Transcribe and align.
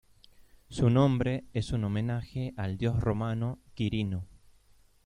Su 0.67 0.89
nombre 0.89 1.43
es 1.53 1.73
un 1.73 1.83
homenaje 1.83 2.55
al 2.57 2.75
dios 2.79 2.99
romano 2.99 3.59
Quirino. 3.75 4.25